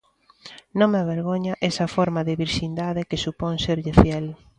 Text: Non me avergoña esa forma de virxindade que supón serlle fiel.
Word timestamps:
Non 0.77 0.89
me 0.93 0.99
avergoña 1.01 1.53
esa 1.69 1.91
forma 1.95 2.21
de 2.27 2.37
virxindade 2.43 3.07
que 3.09 3.21
supón 3.25 3.53
serlle 3.65 3.93
fiel. 4.01 4.25